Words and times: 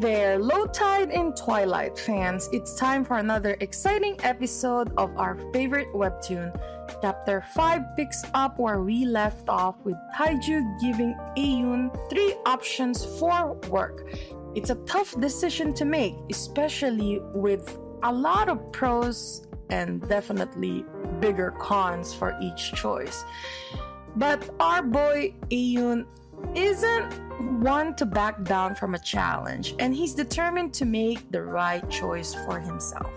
there, 0.00 0.38
low 0.38 0.66
tide 0.66 1.10
and 1.10 1.36
twilight 1.36 1.98
fans. 1.98 2.48
It's 2.52 2.74
time 2.74 3.04
for 3.04 3.18
another 3.18 3.56
exciting 3.60 4.16
episode 4.22 4.92
of 4.96 5.16
our 5.16 5.34
favorite 5.52 5.92
webtoon. 5.92 6.54
Chapter 7.02 7.44
5 7.54 7.82
picks 7.96 8.22
up 8.34 8.58
where 8.58 8.80
we 8.80 9.04
left 9.04 9.48
off 9.48 9.76
with 9.84 9.96
Taeju 10.16 10.80
giving 10.80 11.14
Ayun 11.36 11.90
three 12.10 12.34
options 12.46 13.04
for 13.18 13.54
work. 13.68 14.08
It's 14.54 14.70
a 14.70 14.76
tough 14.86 15.18
decision 15.20 15.74
to 15.74 15.84
make, 15.84 16.14
especially 16.30 17.20
with 17.34 17.78
a 18.02 18.12
lot 18.12 18.48
of 18.48 18.72
pros 18.72 19.46
and 19.70 20.06
definitely 20.08 20.84
bigger 21.20 21.52
cons 21.58 22.14
for 22.14 22.38
each 22.40 22.72
choice. 22.72 23.24
But 24.16 24.48
our 24.60 24.82
boy 24.82 25.34
Ayun 25.50 26.06
isn't 26.54 27.12
one 27.60 27.94
to 27.96 28.06
back 28.06 28.42
down 28.44 28.74
from 28.74 28.94
a 28.94 28.98
challenge, 28.98 29.74
and 29.78 29.94
he's 29.94 30.14
determined 30.14 30.72
to 30.74 30.84
make 30.84 31.30
the 31.30 31.42
right 31.42 31.88
choice 31.90 32.34
for 32.34 32.58
himself. 32.58 33.12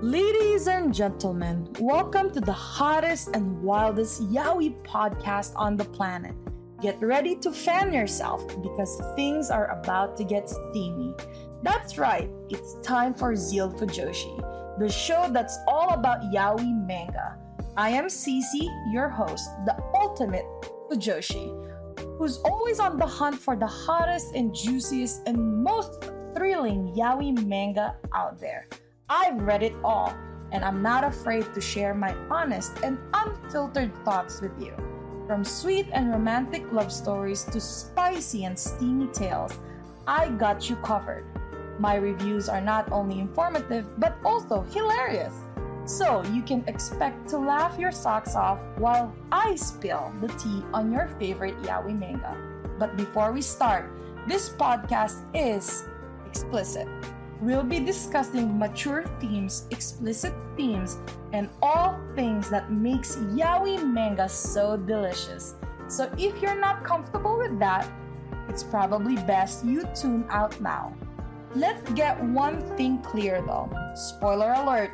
Ladies 0.00 0.68
and 0.68 0.94
gentlemen, 0.94 1.68
welcome 1.80 2.30
to 2.30 2.40
the 2.40 2.52
hottest 2.52 3.30
and 3.34 3.60
wildest 3.62 4.22
yaoi 4.30 4.80
podcast 4.84 5.52
on 5.56 5.76
the 5.76 5.84
planet. 5.84 6.36
Get 6.80 7.00
ready 7.00 7.34
to 7.36 7.50
fan 7.50 7.92
yourself 7.92 8.46
because 8.62 9.02
things 9.16 9.50
are 9.50 9.66
about 9.80 10.16
to 10.18 10.24
get 10.24 10.48
steamy. 10.48 11.14
That's 11.64 11.98
right, 11.98 12.30
it's 12.48 12.76
time 12.80 13.12
for 13.12 13.34
Zeal 13.34 13.72
Fujoshi, 13.72 14.78
the 14.78 14.88
show 14.88 15.28
that's 15.32 15.58
all 15.66 15.90
about 15.90 16.22
yaoi 16.32 16.86
manga. 16.86 17.36
I 17.76 17.90
am 17.90 18.06
CeeCee, 18.06 18.92
your 18.92 19.08
host, 19.08 19.48
the 19.66 19.76
ultimate 19.94 20.44
Fujoshi, 20.90 21.52
who's 22.18 22.38
always 22.38 22.80
on 22.80 22.98
the 22.98 23.06
hunt 23.06 23.36
for 23.36 23.56
the 23.56 23.66
hottest 23.66 24.34
and 24.34 24.54
juiciest 24.54 25.22
and 25.26 25.62
most 25.62 26.02
thrilling 26.34 26.94
yaoi 26.96 27.46
manga 27.46 27.94
out 28.14 28.40
there. 28.40 28.68
I've 29.08 29.40
read 29.42 29.62
it 29.62 29.74
all, 29.84 30.16
and 30.52 30.64
I'm 30.64 30.82
not 30.82 31.04
afraid 31.04 31.52
to 31.54 31.60
share 31.60 31.94
my 31.94 32.14
honest 32.30 32.72
and 32.82 32.98
unfiltered 33.12 33.94
thoughts 34.04 34.40
with 34.40 34.52
you. 34.58 34.72
From 35.26 35.44
sweet 35.44 35.88
and 35.92 36.10
romantic 36.10 36.64
love 36.72 36.90
stories 36.90 37.44
to 37.44 37.60
spicy 37.60 38.44
and 38.44 38.58
steamy 38.58 39.08
tales, 39.08 39.52
I 40.06 40.30
got 40.30 40.70
you 40.70 40.76
covered. 40.76 41.26
My 41.78 41.96
reviews 41.96 42.48
are 42.48 42.62
not 42.62 42.90
only 42.90 43.20
informative 43.20 43.86
but 44.00 44.16
also 44.24 44.62
hilarious. 44.62 45.34
So 45.88 46.22
you 46.36 46.42
can 46.42 46.62
expect 46.68 47.30
to 47.30 47.38
laugh 47.38 47.78
your 47.78 47.92
socks 47.92 48.36
off 48.36 48.60
while 48.76 49.10
I 49.32 49.56
spill 49.56 50.12
the 50.20 50.28
tea 50.36 50.62
on 50.74 50.92
your 50.92 51.08
favorite 51.18 51.56
yaoi 51.62 51.98
manga. 51.98 52.36
But 52.78 52.94
before 52.98 53.32
we 53.32 53.40
start, 53.40 53.88
this 54.28 54.50
podcast 54.50 55.24
is 55.32 55.88
explicit. 56.26 56.86
We'll 57.40 57.64
be 57.64 57.80
discussing 57.80 58.58
mature 58.58 59.08
themes, 59.18 59.64
explicit 59.70 60.34
themes, 60.58 60.98
and 61.32 61.48
all 61.62 61.98
things 62.14 62.50
that 62.50 62.70
makes 62.70 63.16
yaoi 63.32 63.80
manga 63.82 64.28
so 64.28 64.76
delicious. 64.76 65.54
So 65.88 66.12
if 66.18 66.42
you're 66.42 66.60
not 66.60 66.84
comfortable 66.84 67.38
with 67.38 67.58
that, 67.60 67.88
it's 68.50 68.62
probably 68.62 69.16
best 69.24 69.64
you 69.64 69.88
tune 69.96 70.26
out 70.28 70.60
now. 70.60 70.92
Let's 71.54 71.80
get 71.92 72.22
one 72.22 72.60
thing 72.76 73.00
clear 73.00 73.40
though. 73.40 73.72
Spoiler 73.96 74.52
alert, 74.52 74.92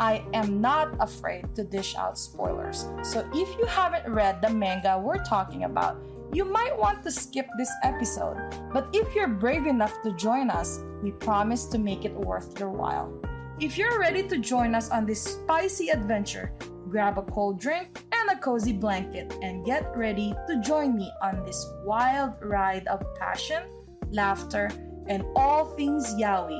I 0.00 0.24
am 0.32 0.62
not 0.62 0.96
afraid 0.98 1.54
to 1.56 1.62
dish 1.62 1.94
out 1.94 2.16
spoilers. 2.16 2.88
So 3.02 3.28
if 3.34 3.58
you 3.58 3.66
haven't 3.66 4.10
read 4.10 4.40
the 4.40 4.48
manga 4.48 4.98
we're 4.98 5.22
talking 5.22 5.64
about, 5.64 6.00
you 6.32 6.46
might 6.46 6.74
want 6.74 7.02
to 7.02 7.10
skip 7.10 7.46
this 7.58 7.70
episode. 7.82 8.38
But 8.72 8.88
if 8.94 9.14
you're 9.14 9.28
brave 9.28 9.66
enough 9.66 10.00
to 10.04 10.16
join 10.16 10.48
us, 10.48 10.80
we 11.02 11.10
promise 11.10 11.66
to 11.66 11.78
make 11.78 12.06
it 12.06 12.14
worth 12.14 12.58
your 12.58 12.70
while. 12.70 13.12
If 13.60 13.76
you're 13.76 14.00
ready 14.00 14.22
to 14.28 14.38
join 14.38 14.74
us 14.74 14.88
on 14.88 15.04
this 15.04 15.22
spicy 15.22 15.90
adventure, 15.90 16.50
grab 16.88 17.18
a 17.18 17.22
cold 17.22 17.60
drink 17.60 18.02
and 18.10 18.30
a 18.30 18.40
cozy 18.40 18.72
blanket 18.72 19.36
and 19.42 19.66
get 19.66 19.94
ready 19.94 20.32
to 20.48 20.62
join 20.62 20.96
me 20.96 21.12
on 21.20 21.44
this 21.44 21.62
wild 21.84 22.32
ride 22.40 22.88
of 22.88 23.02
passion, 23.16 23.64
laughter, 24.10 24.70
and 25.08 25.26
all 25.36 25.66
things 25.76 26.14
yaoi. 26.14 26.58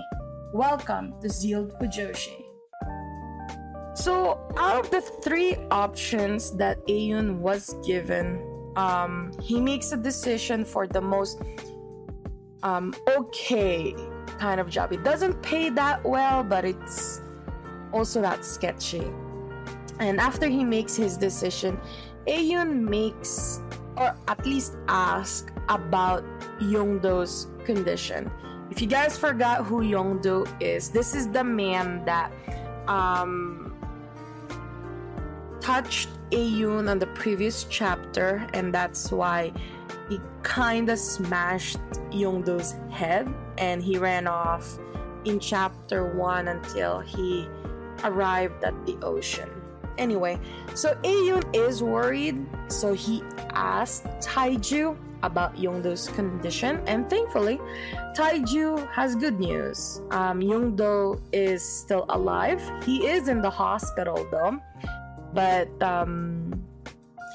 Welcome 0.53 1.15
to 1.23 1.31
Zeal 1.31 1.69
Fujoshi. 1.81 2.50
So, 4.01 4.41
out 4.57 4.81
of 4.81 4.91
the 4.91 5.03
three 5.03 5.57
options 5.71 6.53
that 6.53 6.81
Ayun 6.87 7.37
was 7.37 7.77
given, 7.85 8.41
um, 8.75 9.31
he 9.43 9.61
makes 9.61 9.93
a 9.93 9.97
decision 9.99 10.65
for 10.65 10.87
the 10.87 11.03
most 11.03 11.43
um, 12.63 12.95
okay 13.07 13.95
kind 14.39 14.59
of 14.59 14.71
job. 14.71 14.95
It 14.95 15.05
doesn't 15.05 15.43
pay 15.43 15.69
that 15.69 16.03
well, 16.03 16.43
but 16.43 16.65
it's 16.65 17.21
also 17.93 18.23
that 18.23 18.43
sketchy. 18.43 19.05
And 19.99 20.19
after 20.19 20.49
he 20.49 20.65
makes 20.65 20.97
his 20.97 21.19
decision, 21.19 21.79
Ayun 22.27 22.89
makes 22.89 23.61
or 23.99 24.17
at 24.29 24.47
least 24.47 24.79
ask 24.89 25.53
about 25.69 26.25
Yongdo's 26.59 27.49
condition. 27.67 28.31
If 28.71 28.81
you 28.81 28.87
guys 28.87 29.19
forgot 29.19 29.67
who 29.67 29.83
Yongdo 29.83 30.49
is, 30.59 30.89
this 30.89 31.15
is 31.15 31.29
the 31.29 31.45
man 31.45 32.03
that 32.07 32.33
um, 32.89 33.71
touched 35.61 36.09
Ayun 36.31 36.91
on 36.91 36.99
the 36.99 37.07
previous 37.09 37.65
chapter, 37.65 38.47
and 38.55 38.73
that's 38.73 39.13
why 39.13 39.53
he 40.09 40.21
kinda 40.43 40.97
smashed 40.97 41.79
Yongdo's 42.11 42.75
head 42.91 43.33
and 43.59 43.83
he 43.83 43.99
ran 43.99 44.27
off 44.27 44.79
in 45.25 45.39
chapter 45.39 46.17
1 46.17 46.49
until 46.49 47.01
he 47.01 47.49
arrived 48.05 48.65
at 48.65 48.75
the 48.87 48.97
ocean. 49.03 49.49
Anyway, 49.99 50.41
so 50.75 50.95
Ayun 51.05 51.45
is 51.55 51.83
worried, 51.83 52.47
so 52.69 52.95
he 52.95 53.23
asked 53.53 54.07
Taeju 54.21 54.97
about 55.23 55.57
Yongdo's 55.57 56.09
condition, 56.09 56.81
and 56.87 57.09
thankfully, 57.11 57.61
Taeju 58.17 58.91
has 58.91 59.15
good 59.15 59.39
news. 59.39 60.01
Um, 60.11 60.41
Yongdo 60.41 61.21
is 61.33 61.63
still 61.63 62.07
alive. 62.09 62.63
He 62.85 63.07
is 63.07 63.29
in 63.29 63.43
the 63.43 63.51
hospital 63.51 64.27
though, 64.31 64.59
but 65.33 65.71
um, 65.83 66.63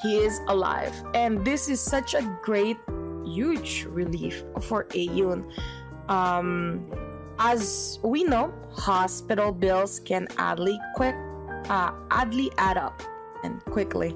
he 0.02 0.18
is 0.18 0.40
alive. 0.48 0.94
And 1.14 1.44
this 1.46 1.70
is 1.70 1.80
such 1.80 2.14
a 2.14 2.22
great, 2.44 2.78
huge 3.26 3.86
relief 3.90 4.44
for 4.62 4.86
Ayun. 4.86 5.50
Um, 6.10 6.92
as 7.40 8.00
we 8.04 8.24
know, 8.24 8.54
hospital 8.72 9.52
bills 9.52 10.00
can 10.00 10.28
oddly 10.38 10.80
quick, 10.96 11.16
uh, 11.70 11.92
oddly 12.12 12.52
add 12.58 12.78
up 12.78 13.02
and 13.44 13.64
quickly. 13.66 14.16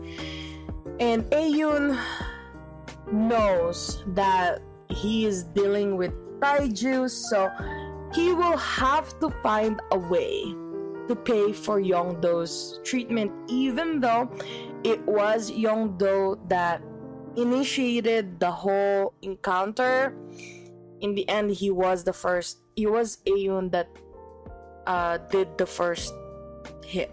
And 1.00 1.24
Ayun 1.32 2.00
knows 3.12 4.04
that 4.08 4.62
he 4.90 5.26
is 5.26 5.44
dealing 5.44 5.98
with 5.98 6.12
Taeju, 6.40 7.10
so 7.10 7.50
he 8.14 8.34
will 8.34 8.58
have 8.58 9.20
to 9.20 9.30
find 9.44 9.80
a 9.92 9.98
way 9.98 10.54
to 11.10 11.16
pay 11.16 11.52
for 11.52 11.82
Yongdo's 11.82 12.80
treatment, 12.86 13.34
even 13.50 14.00
though 14.00 14.30
it 14.84 15.02
was 15.10 15.52
Yongdo 15.52 16.38
that 16.48 16.82
initiated 17.36 18.40
the 18.40 18.52
whole 18.52 19.14
encounter. 19.24 20.16
In 21.02 21.16
the 21.16 21.28
end, 21.28 21.52
he 21.52 21.72
was 21.72 22.04
the 22.04 22.14
first. 22.14 22.60
It 22.76 22.92
was 22.92 23.18
Ayun 23.26 23.72
that 23.72 23.90
uh, 24.86 25.18
did 25.34 25.58
the 25.58 25.66
first 25.66 26.14
hit. 26.86 27.10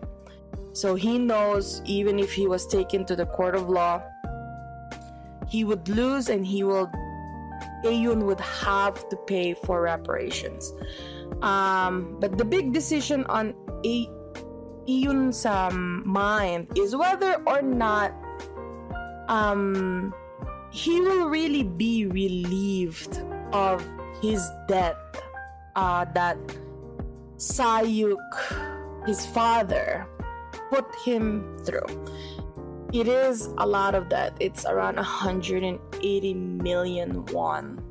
So 0.72 0.94
he 0.94 1.18
knows 1.18 1.80
even 1.86 2.18
if 2.18 2.32
he 2.32 2.46
was 2.46 2.66
taken 2.66 3.06
to 3.06 3.16
the 3.16 3.24
court 3.24 3.54
of 3.54 3.70
law, 3.70 4.02
he 5.48 5.64
would 5.64 5.88
lose 5.88 6.28
and 6.28 6.44
he 6.46 6.64
will 6.64 6.90
Ayun 7.84 8.24
would 8.24 8.40
have 8.40 9.08
to 9.08 9.16
pay 9.24 9.54
for 9.54 9.80
reparations. 9.80 10.72
Um, 11.40 12.16
but 12.20 12.36
the 12.36 12.44
big 12.44 12.72
decision 12.72 13.24
on 13.26 13.54
A- 13.84 14.10
Ayun's 14.88 15.44
um, 15.44 16.02
mind 16.06 16.68
is 16.76 16.94
whether 16.94 17.42
or 17.46 17.60
not 17.60 18.12
um, 19.28 20.14
he 20.70 21.00
will 21.00 21.28
really 21.28 21.64
be 21.64 22.06
relieved 22.06 23.20
of 23.52 23.84
his 24.22 24.48
debt 24.68 24.96
uh, 25.74 26.04
that 26.14 26.38
Sayuk, 27.36 29.06
his 29.06 29.26
father, 29.26 30.06
put 30.70 30.86
him 31.04 31.58
through. 31.64 31.86
It 32.92 33.08
is 33.08 33.48
a 33.58 33.66
lot 33.66 33.94
of 33.94 34.08
that. 34.10 34.36
It's 34.40 34.64
around 34.64 34.96
180 34.96 36.34
million 36.34 37.24
won 37.26 37.82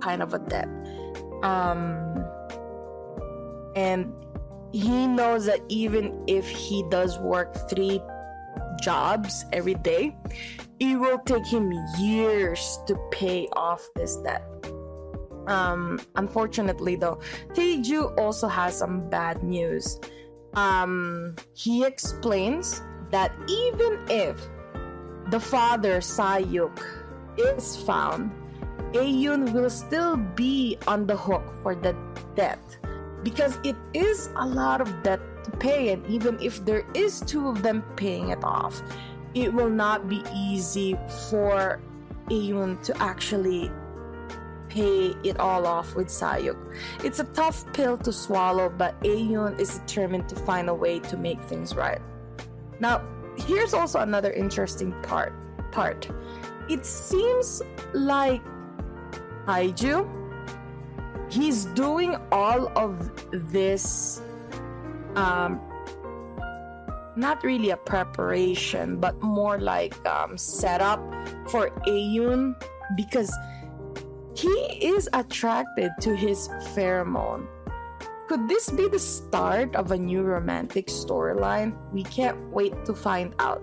kind 0.00 0.22
of 0.22 0.34
a 0.34 0.38
debt. 0.38 0.68
Um, 1.42 2.24
and 3.74 4.12
he 4.74 5.06
knows 5.06 5.46
that 5.46 5.60
even 5.68 6.24
if 6.26 6.48
he 6.48 6.82
does 6.90 7.16
work 7.20 7.54
three 7.70 8.02
jobs 8.82 9.44
every 9.52 9.74
day, 9.74 10.16
it 10.80 10.98
will 10.98 11.20
take 11.20 11.46
him 11.46 11.72
years 11.96 12.80
to 12.88 12.98
pay 13.12 13.46
off 13.52 13.86
this 13.94 14.16
debt. 14.16 14.42
Um, 15.46 16.00
unfortunately, 16.16 16.96
though, 16.96 17.20
Taeju 17.52 18.18
also 18.18 18.48
has 18.48 18.76
some 18.76 19.08
bad 19.08 19.44
news. 19.44 20.00
Um, 20.54 21.36
he 21.54 21.84
explains 21.84 22.82
that 23.12 23.30
even 23.46 24.00
if 24.10 24.40
the 25.30 25.38
father 25.38 25.98
Sayuk 26.00 26.82
is 27.38 27.76
found, 27.76 28.32
Ayun 28.92 29.52
will 29.52 29.70
still 29.70 30.16
be 30.16 30.78
on 30.88 31.06
the 31.06 31.16
hook 31.16 31.44
for 31.62 31.76
the 31.76 31.94
debt 32.34 32.58
because 33.24 33.58
it 33.64 33.76
is 33.94 34.30
a 34.36 34.46
lot 34.46 34.80
of 34.80 35.02
debt 35.02 35.20
to 35.44 35.50
pay, 35.50 35.92
and 35.92 36.06
even 36.06 36.38
if 36.40 36.64
there 36.64 36.84
is 36.94 37.20
two 37.20 37.48
of 37.48 37.62
them 37.62 37.82
paying 37.96 38.28
it 38.28 38.44
off, 38.44 38.82
it 39.34 39.52
will 39.52 39.70
not 39.70 40.08
be 40.08 40.22
easy 40.32 40.96
for 41.28 41.80
Ayun 42.30 42.80
to 42.84 42.96
actually 43.02 43.70
pay 44.68 45.14
it 45.24 45.38
all 45.38 45.66
off 45.66 45.94
with 45.94 46.08
Sayuk. 46.08 46.56
It's 47.02 47.18
a 47.18 47.24
tough 47.24 47.64
pill 47.72 47.96
to 47.98 48.12
swallow, 48.12 48.68
but 48.68 49.00
Ayun 49.02 49.58
is 49.58 49.78
determined 49.78 50.28
to 50.28 50.36
find 50.36 50.68
a 50.68 50.74
way 50.74 51.00
to 51.00 51.16
make 51.16 51.42
things 51.42 51.74
right. 51.74 52.00
Now, 52.80 53.02
here's 53.36 53.74
also 53.74 54.00
another 54.00 54.32
interesting 54.32 54.92
part. 55.02 55.32
Part. 55.72 56.08
It 56.68 56.86
seems 56.86 57.62
like 57.92 58.42
Haiju, 59.46 60.23
he's 61.34 61.66
doing 61.74 62.16
all 62.30 62.70
of 62.78 63.10
this 63.52 64.22
um 65.16 65.60
not 67.16 67.44
really 67.44 67.70
a 67.70 67.76
preparation, 67.76 68.98
but 68.98 69.20
more 69.22 69.58
like 69.58 69.94
um, 70.06 70.36
setup 70.36 70.98
for 71.48 71.70
Ayun 71.86 72.54
because 72.96 73.32
he 74.34 74.50
is 74.82 75.08
attracted 75.12 75.92
to 76.00 76.16
his 76.16 76.48
pheromone. 76.74 77.46
Could 78.26 78.48
this 78.48 78.70
be 78.70 78.88
the 78.88 78.98
start 78.98 79.76
of 79.76 79.92
a 79.92 79.98
new 79.98 80.22
romantic 80.22 80.88
storyline? 80.88 81.76
We 81.92 82.02
can't 82.02 82.50
wait 82.50 82.84
to 82.86 82.94
find 82.94 83.34
out. 83.38 83.62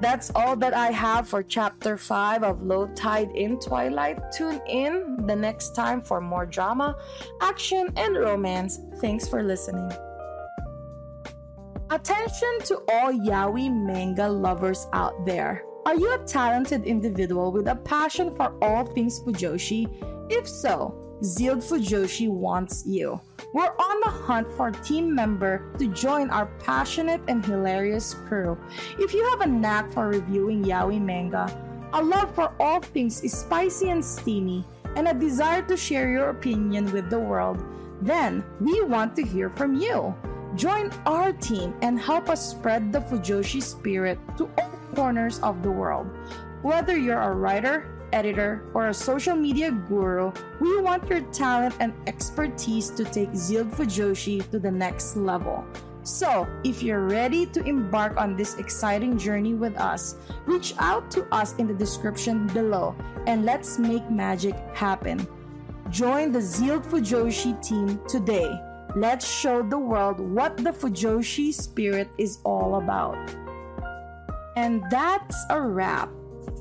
That's 0.00 0.30
all 0.34 0.56
that 0.56 0.74
I 0.74 0.90
have 0.90 1.26
for 1.26 1.42
chapter 1.42 1.96
5 1.96 2.42
of 2.42 2.62
Low 2.62 2.86
Tide 2.88 3.30
in 3.34 3.58
Twilight. 3.58 4.18
Tune 4.30 4.60
in 4.68 5.26
the 5.26 5.34
next 5.34 5.74
time 5.74 6.02
for 6.02 6.20
more 6.20 6.44
drama, 6.44 6.96
action, 7.40 7.92
and 7.96 8.14
romance. 8.14 8.78
Thanks 9.00 9.26
for 9.26 9.42
listening. 9.42 9.90
Attention 11.88 12.58
to 12.64 12.82
all 12.90 13.12
yaoi 13.12 13.72
manga 13.72 14.28
lovers 14.28 14.86
out 14.92 15.24
there. 15.24 15.64
Are 15.86 15.94
you 15.94 16.12
a 16.12 16.18
talented 16.26 16.84
individual 16.84 17.52
with 17.52 17.68
a 17.68 17.76
passion 17.76 18.34
for 18.34 18.52
all 18.60 18.84
things 18.84 19.20
Fujoshi? 19.20 19.86
If 20.28 20.48
so, 20.48 21.05
Zealed 21.22 21.60
Fujoshi 21.60 22.28
wants 22.28 22.84
you. 22.86 23.18
We're 23.54 23.72
on 23.78 24.00
the 24.04 24.10
hunt 24.10 24.48
for 24.56 24.68
a 24.68 24.82
team 24.84 25.14
member 25.14 25.72
to 25.78 25.88
join 25.88 26.28
our 26.28 26.46
passionate 26.60 27.22
and 27.26 27.44
hilarious 27.44 28.12
crew. 28.12 28.58
If 28.98 29.14
you 29.14 29.24
have 29.30 29.40
a 29.40 29.46
knack 29.46 29.92
for 29.92 30.08
reviewing 30.08 30.64
yaoi 30.64 31.00
manga, 31.00 31.48
a 31.94 32.02
love 32.02 32.34
for 32.34 32.52
all 32.60 32.80
things 32.80 33.24
spicy 33.32 33.88
and 33.88 34.04
steamy, 34.04 34.66
and 34.94 35.08
a 35.08 35.14
desire 35.14 35.62
to 35.62 35.76
share 35.76 36.10
your 36.10 36.28
opinion 36.30 36.92
with 36.92 37.08
the 37.08 37.18
world, 37.18 37.64
then 38.02 38.44
we 38.60 38.82
want 38.84 39.16
to 39.16 39.22
hear 39.22 39.48
from 39.48 39.74
you. 39.74 40.14
Join 40.54 40.90
our 41.06 41.32
team 41.32 41.74
and 41.80 41.98
help 41.98 42.28
us 42.28 42.50
spread 42.50 42.92
the 42.92 43.00
Fujoshi 43.00 43.62
spirit 43.62 44.18
to 44.36 44.50
all 44.58 44.70
corners 44.94 45.38
of 45.40 45.62
the 45.62 45.70
world. 45.70 46.08
Whether 46.60 46.96
you're 46.96 47.20
a 47.20 47.32
writer, 47.32 47.95
editor, 48.16 48.64
or 48.72 48.88
a 48.88 48.94
social 48.94 49.36
media 49.36 49.70
guru, 49.70 50.32
we 50.58 50.80
want 50.80 51.04
your 51.10 51.20
talent 51.36 51.76
and 51.80 51.92
expertise 52.08 52.88
to 52.96 53.04
take 53.04 53.36
Zealed 53.36 53.70
Fujoshi 53.72 54.40
to 54.50 54.58
the 54.58 54.70
next 54.70 55.16
level. 55.16 55.62
So, 56.02 56.48
if 56.64 56.82
you're 56.82 57.06
ready 57.08 57.44
to 57.46 57.60
embark 57.64 58.16
on 58.16 58.36
this 58.36 58.56
exciting 58.56 59.18
journey 59.18 59.52
with 59.52 59.76
us, 59.76 60.16
reach 60.46 60.72
out 60.78 61.10
to 61.10 61.26
us 61.34 61.54
in 61.56 61.66
the 61.66 61.74
description 61.74 62.46
below 62.48 62.96
and 63.26 63.44
let's 63.44 63.78
make 63.78 64.08
magic 64.08 64.54
happen. 64.72 65.26
Join 65.90 66.32
the 66.32 66.40
Zealed 66.40 66.84
Fujoshi 66.84 67.60
team 67.60 68.00
today. 68.08 68.48
Let's 68.94 69.28
show 69.28 69.62
the 69.62 69.78
world 69.78 70.20
what 70.20 70.56
the 70.56 70.70
Fujoshi 70.70 71.52
spirit 71.52 72.08
is 72.16 72.38
all 72.44 72.76
about. 72.76 73.18
And 74.56 74.82
that's 74.90 75.36
a 75.50 75.60
wrap. 75.60 76.08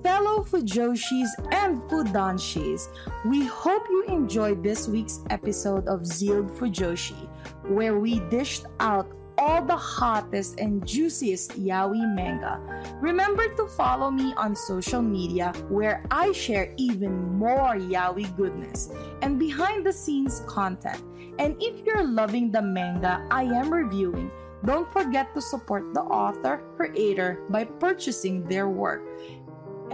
Fellow 0.02 0.44
Fujoshis 0.44 1.30
and 1.52 1.82
Fudanshis, 1.90 2.90
we 3.26 3.46
hope 3.46 3.84
you 3.90 4.06
enjoyed 4.08 4.64
this 4.64 4.88
week's 4.88 5.22
episode 5.30 5.88
of 5.88 6.06
Zealed 6.06 6.50
Fujoshi, 6.50 7.30
where 7.68 8.00
we 8.00 8.20
dished 8.32 8.66
out 8.80 9.08
all 9.38 9.64
the 9.64 9.76
hottest 9.76 10.60
and 10.60 10.86
juiciest 10.88 11.52
yaoi 11.60 12.02
manga. 12.16 12.60
Remember 13.02 13.48
to 13.56 13.68
follow 13.68 14.10
me 14.10 14.34
on 14.38 14.56
social 14.56 15.02
media 15.02 15.54
where 15.70 16.04
I 16.10 16.32
share 16.32 16.74
even 16.78 17.38
more 17.38 17.76
yaoi 17.76 18.36
goodness 18.36 18.90
and 19.22 19.38
behind 19.38 19.86
the 19.86 19.94
scenes 19.94 20.42
content. 20.48 21.04
And 21.38 21.56
if 21.60 21.86
you're 21.86 22.08
loving 22.08 22.52
the 22.52 22.62
manga 22.62 23.28
I 23.30 23.44
am 23.44 23.74
reviewing, 23.74 24.32
don't 24.64 24.92
forget 24.92 25.34
to 25.36 25.42
support 25.42 25.94
the 25.94 26.02
author 26.02 26.64
creator 26.76 27.44
by 27.50 27.66
purchasing 27.66 28.48
their 28.48 28.68
work 28.68 29.04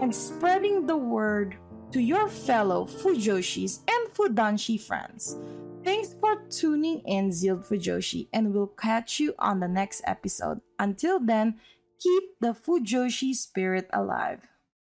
and 0.01 0.13
spreading 0.13 0.86
the 0.86 0.98
word 0.98 1.56
to 1.92 2.01
your 2.01 2.27
fellow 2.27 2.86
Fujoshis 2.86 3.80
and 3.89 4.13
Fudanshi 4.13 4.80
friends. 4.80 5.38
Thanks 5.83 6.15
for 6.19 6.44
tuning 6.50 7.01
in, 7.06 7.31
Zealed 7.31 7.63
Fujoshi, 7.63 8.27
and 8.33 8.53
we'll 8.53 8.68
catch 8.68 9.19
you 9.19 9.33
on 9.39 9.59
the 9.59 9.68
next 9.68 10.01
episode. 10.06 10.62
Until 10.77 11.19
then, 11.19 11.59
keep 12.00 12.24
the 12.39 12.53
Fujoshi 12.53 13.33
spirit 13.33 13.89
alive. 13.94 14.50